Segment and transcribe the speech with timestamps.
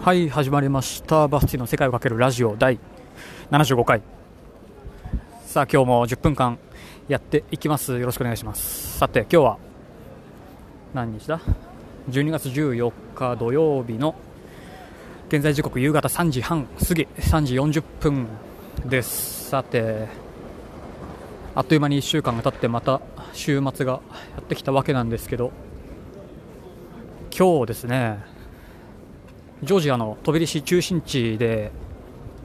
[0.00, 1.26] はい始まりました。
[1.26, 2.78] バスティの世界をかけるラジオ第
[3.50, 4.00] 75回。
[5.44, 6.56] さあ今日も10分間
[7.08, 7.98] やっていきます。
[7.98, 8.96] よろしくお願いします。
[8.96, 9.58] さて今日は
[10.94, 11.40] 何日だ
[12.10, 14.14] ？12月14日土曜日の
[15.28, 18.28] 現在時刻夕方3時半過ぎ3時40分
[18.86, 19.50] です。
[19.50, 20.06] さて
[21.56, 23.00] あっという間に1週間が経ってまた
[23.32, 24.00] 週末がや
[24.40, 25.50] ってきたわけなんですけど
[27.36, 28.37] 今日ですね
[29.62, 31.72] ジョージアの飛び出し中心地で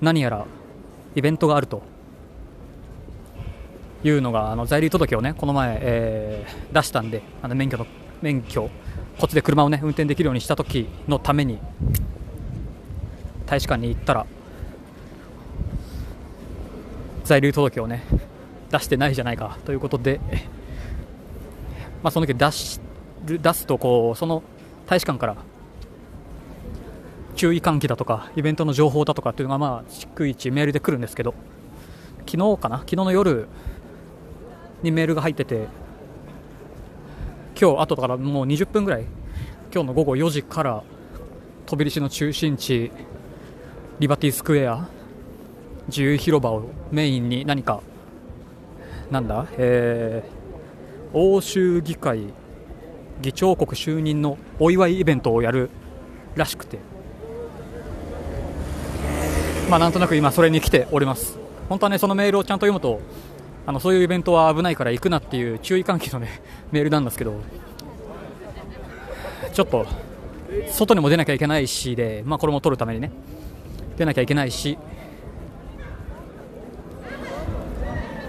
[0.00, 0.46] 何やら
[1.14, 1.82] イベントがあると
[4.04, 7.86] いうのがあの在留届をねこの前、えー出したんであの免許の
[8.20, 8.70] 免許
[9.18, 11.58] こっちで車をね運転できるようにした時のために
[13.46, 14.26] 大使館に行ったら
[17.24, 18.04] 在留届をね
[18.70, 20.20] 出してないじゃないかということで、
[22.02, 22.80] まあ、その時出し
[23.24, 24.42] 出すとこうその
[24.86, 25.36] 大使館から
[27.36, 31.34] 注意喚起だとかイベントの情報だとかっていうのがまあ逐一メールで来るんですけど
[32.26, 32.78] 昨日かな？
[32.78, 33.46] 昨日の夜
[34.82, 35.68] にメールが入ってて
[37.60, 39.02] 今日後からもう20分ぐらい
[39.72, 40.82] 今日の午後4時から
[41.66, 42.90] 飛び出しの中心地
[43.98, 44.88] リバティスクエア
[45.88, 47.82] 自由広場をメインに何か
[49.10, 52.32] なんだ、えー、欧州議会
[53.20, 55.70] 議長国就任のお祝いイベントをやる
[56.34, 56.95] らしくて。
[59.68, 61.38] まあなんとなく今それに来ております。
[61.68, 63.00] 本当はねそのメールをちゃんと読むと
[63.66, 67.34] あのそういうイベントは危ないから行くなっていう注意喚起のね メールなんですけど
[69.52, 69.86] ちょっと
[70.70, 73.10] 外にも出なきゃいけないしで、まあ、これも取るためにね
[73.96, 74.78] 出なきゃいけないし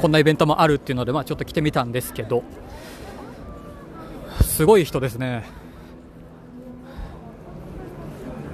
[0.00, 2.42] こんなイベントもあるっていうので、まあ、ちょっと来てみたんですけど
[4.40, 5.65] すごい人ですね。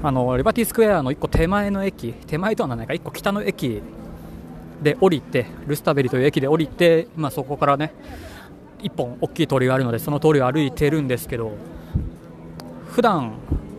[0.04, 3.80] あのリバティスクエアの1個手前の駅手前とはないか1個北の駅
[4.82, 7.94] で降りてルスタベリという駅で降りて、まあ、そこからね
[8.80, 11.52] 1本大きい通りがあるのでその通りを歩いてるんですけど
[12.90, 13.34] 普段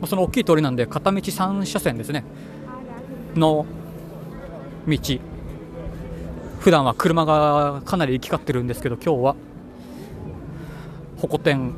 [0.08, 2.24] その大きい通りなんで片道3車線ですね
[3.36, 3.66] の
[4.88, 4.98] 道。
[6.60, 9.36] 普段は車がかなり行き交ってるんですけど今日は
[11.18, 11.74] ホコ天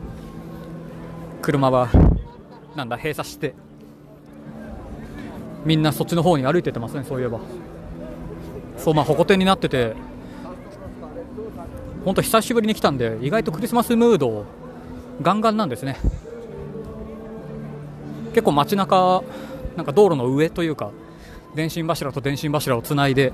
[1.41, 1.89] 車は
[2.75, 3.55] なんだ閉鎖して
[5.65, 7.39] みんなそっちの方に歩いててますねそういえば。
[8.77, 9.95] そうまあホコ天になってて。
[12.05, 14.45] 本当久しぶりに来たんで意外とクリスマスムード
[15.23, 15.97] ガンガンなんですね。
[18.33, 19.23] 結構街中
[19.75, 20.91] なんか道路の上というか
[21.55, 23.33] 電信柱と電信柱をつないで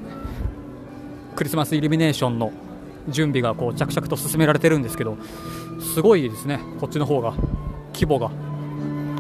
[1.36, 2.54] クリスマスイルミネーションの
[3.10, 5.18] 準備がこう着々と進められてるんですけど
[5.94, 7.34] すごいですねこっちの方が。
[7.94, 8.32] 規模が。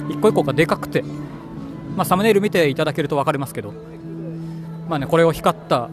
[0.09, 1.03] 一個一個がでかくて、
[1.95, 3.73] まあ、サムネイル見ていただけると分かりますけど、
[4.87, 5.89] まあね、これを光った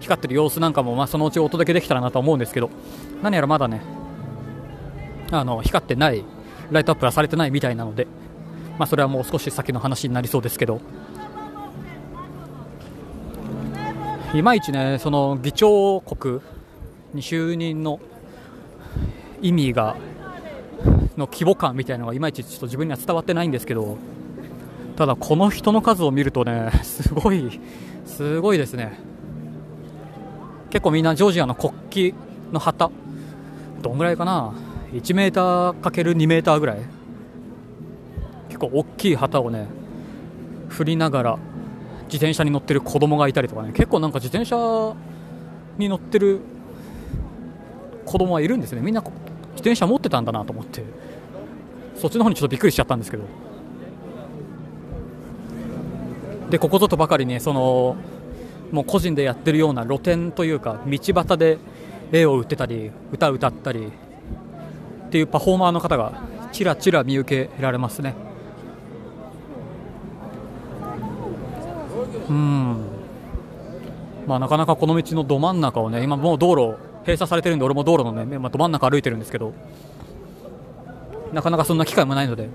[0.00, 2.70] 光ってる様子なんかも、まあ、そのうちお届けできたらなと思うんですけど
[3.22, 3.80] 何やらまだね
[5.30, 6.24] あの光ってない
[6.70, 8.06] ライトアップはされてないみたいなので、
[8.78, 10.80] まあ、それはもう少し先の話になりそうですけど
[14.34, 16.40] いまいちねその議長国
[17.14, 18.00] に就任の
[19.40, 19.96] 意味が
[21.16, 23.96] の規模感みたいなのがいまいちちょっと自分には伝わってないんですけど
[24.96, 27.60] ただこの人の数を見るとね すごい
[28.06, 28.98] すごいですね。
[30.70, 32.16] 結構みんなジョージアの国旗
[32.52, 32.90] の旗
[33.82, 34.52] どんぐらいかな
[34.92, 36.78] ？1メーター ×2 メーターぐらい。
[38.48, 39.66] 結構大きい旗をね
[40.68, 41.38] 振りながら
[42.04, 43.72] 自転車に乗ってる子供がいたりとかね。
[43.72, 44.94] 結構なんか自転車
[45.76, 46.40] に乗ってる
[48.06, 48.80] 子供はいるんですね。
[48.80, 49.12] みんな自
[49.56, 50.82] 転車持ってたんだなと思って。
[51.96, 53.24] そっちの方にちょっとびっくりしちゃったんですけど。
[56.50, 57.96] でここぞとばかりにその
[58.72, 61.58] もう個人でやってるような露店というか道端で
[62.12, 63.86] 絵を売ってたり歌を歌ったり
[65.06, 68.14] っていうパフォーマーの方がちらちら見受けられますね。
[72.28, 72.76] うん。
[74.26, 79.54] まあ、なかなかこの道のど真ん中をね今もう道路閉鎖されてるんで俺も道路のね、まあ、ど真ん中歩いてるんですけど
[81.32, 82.48] なかなかそんな機会もないので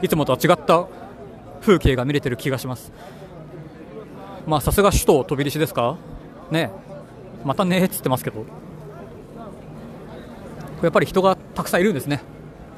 [0.00, 0.86] いつもとは違った
[1.60, 2.92] 風景が見れてる気がします。
[4.46, 5.96] まあさすが首都飛び出しですか？
[6.50, 6.70] ね。
[7.44, 8.44] またねっつってますけど。
[10.82, 12.22] やっぱり人がたくさんいるんですね。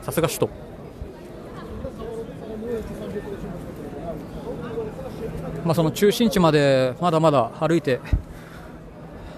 [0.02, 0.48] さすが首都。
[5.64, 8.00] まあ、その中心地までまだまだ歩いて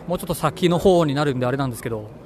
[0.06, 2.21] もうちょっと先の方になるんであれなんですけど。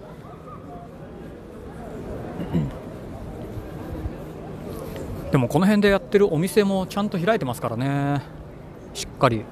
[5.37, 8.23] でもこの辺でやってるお店もちゃんと開いてますからね。
[8.95, 9.45] しっかり。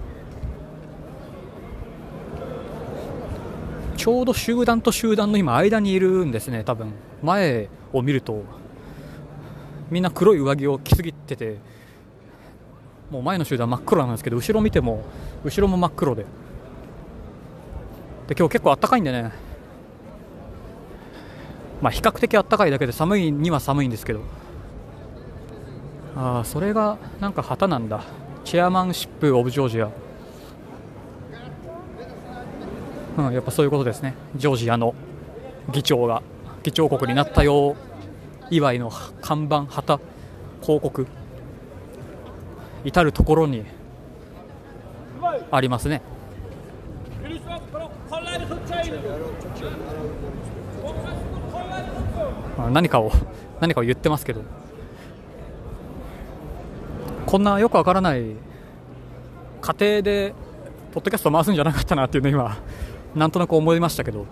[3.94, 6.94] ちょうど集団と集団の今間にいるんですね多分。
[7.22, 8.44] 前を見ると。
[9.90, 11.58] みんな黒い上着を着すぎてて。
[13.10, 15.04] もう前の集団真っ黒なんですけど後ろ見ても
[15.44, 16.22] 後ろも真っ黒で。
[18.26, 19.32] で今日結構あったかいんでね。
[21.82, 24.20] まあ比較的あったかいだけで寒いには寒いんですけど。
[26.16, 28.04] あそれがなんか旗なんだ。
[28.44, 29.90] チェアマンシップ・オブ・ジョージア
[33.16, 34.14] うんやっぱそういうことですね。
[34.36, 34.94] ジョージアの
[35.72, 36.22] 議長が
[36.62, 37.74] 議長国になったよ
[38.50, 38.90] 祝いの
[39.22, 39.98] 看板旗
[40.62, 41.06] 広告。
[42.84, 43.64] 至る所に
[45.50, 46.02] ありますね。
[52.70, 53.10] 何かを
[53.60, 54.42] 何かを言ってますけど。
[57.34, 58.22] こんなよくわからない
[59.60, 60.32] 家庭で
[60.92, 62.56] ポッドキャスト回すんじゃなかったなっていうの今
[63.12, 64.24] なんとなく思いましたけど。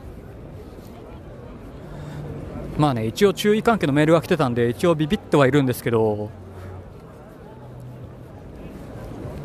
[2.79, 6.31] まあね一応注意喚起のメールが来てたんで一応ビビってはいるんですけど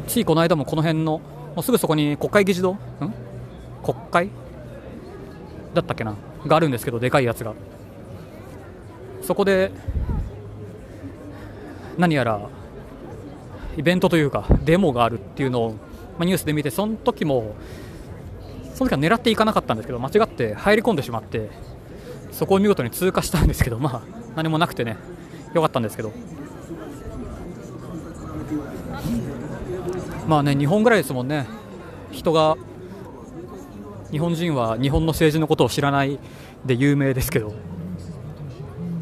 [0.06, 1.22] ついこの間もこの辺のも
[1.58, 2.74] うすぐそこに国会議事堂？
[2.74, 2.80] ん？
[3.84, 4.30] 国会？
[5.74, 6.14] だったっけな？
[6.46, 7.56] があるんですけどでかいやつが。
[9.24, 9.72] そこで
[11.98, 12.40] 何やら
[13.78, 15.78] イベントというかデモがあるっていうのを、ま
[16.22, 17.56] あ、ニュースで見てその時も
[18.74, 21.50] その時は狙っていかなかったんですけど間違って入り込んでしまって
[22.32, 24.02] そこを見事に通過したんですけどまあ
[24.36, 24.98] 何もなくてね
[25.54, 26.12] よかったんですけど。
[30.28, 31.48] まあね日本ぐらいですもんね。
[32.12, 32.58] 人が
[34.12, 36.20] 日本人は日本の政治のことを知らない
[36.66, 37.54] で有名ですけど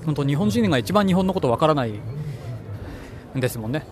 [0.05, 1.93] 本当日本人が一番日本のことわからない
[3.35, 3.85] んですもんね。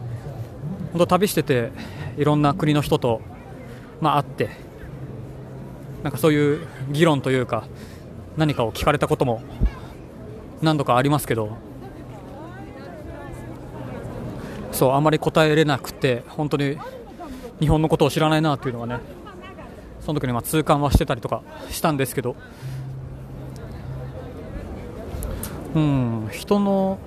[0.94, 1.72] 本当旅してて
[2.18, 3.20] いろんな国の人と
[4.00, 4.50] まあ会って
[6.04, 7.66] なんかそういう議論というか
[8.38, 9.42] 何かを聞かれたことも
[10.62, 11.58] 何度かありますけど
[14.72, 16.78] そうあまり答えれなくて本当に
[17.60, 19.00] 日本のことを知らないなというのがね
[20.02, 22.36] その時にまあ痛感はしてたりとかしたんですけど
[25.74, 27.00] うん人の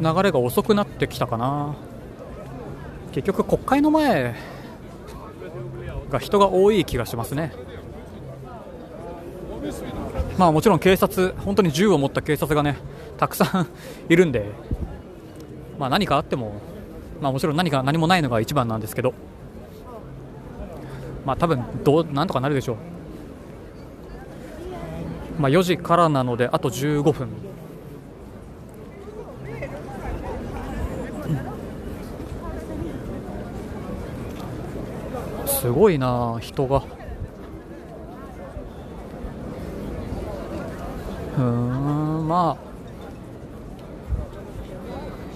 [0.00, 1.74] 流れが遅くなってきたかな。
[3.12, 4.34] 結局国会の前
[6.10, 7.52] が人が多い気がしますね。
[10.38, 12.76] まあもちろん警察本当に銃を持った警察がね
[13.16, 13.66] たくさん
[14.08, 14.46] いるんで
[15.78, 16.60] まあ何かあっても
[17.20, 19.14] まあもちろん何か何もないのが一番なんですけど
[21.26, 22.76] まあ多分どうなんとかなるでしょう。
[25.40, 27.47] まあ4時からなのであと15分。
[35.60, 36.84] すごいな人が。
[41.36, 42.68] うんまあ。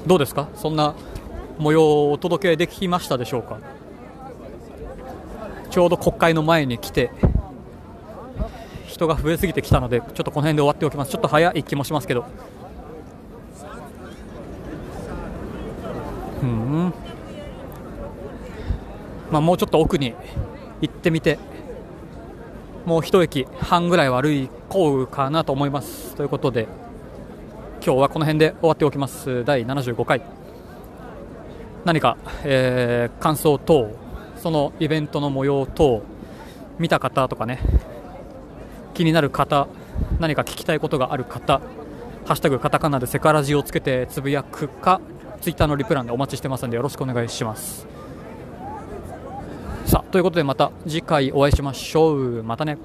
[0.06, 0.48] どうですか？
[0.54, 0.94] そんな
[1.58, 3.58] 模様をお届けできましたでしょうか？
[5.70, 7.10] ちょうど国会の前に来て
[8.86, 11.10] 人が増えすぎてきたのでちょっとこの辺で終わっておきます。
[11.10, 12.24] ちょっと早い気もしますけど。
[16.43, 16.93] うん。
[19.32, 20.15] まあもうちょっと奥に
[20.81, 21.39] 行ってみて
[22.84, 26.15] もう一駅半ぐらいは歩こうかなと思います。
[26.15, 26.69] ということで
[27.84, 29.44] 今日はこの辺で終わっておきます。
[29.44, 30.22] 第75回。
[31.84, 33.91] 何か、えー、感想等
[34.36, 36.03] そのイベントの模様等
[36.79, 37.58] 見た方とかね
[38.94, 39.67] 気になる方
[40.20, 41.60] 何か聞きたいことがある方
[42.27, 45.01] 「ハッシュタグカタカナ」でセカラジをつけてつぶやくか
[45.41, 48.01] ツイッターのリプランでお待ちしてますのでよろしくお願いします。
[49.93, 52.43] さあということでまた次回お会いしましょう。
[52.43, 52.79] またね。